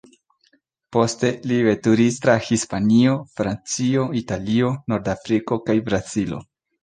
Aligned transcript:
Poste 0.95 1.29
li 1.49 1.59
veturis 1.67 2.17
tra 2.23 2.37
Hispanio, 2.47 3.13
Francio, 3.41 4.05
Italio, 4.23 4.71
Nordafriko 4.95 5.59
kaj 5.69 5.79
Brazilo. 5.91 6.41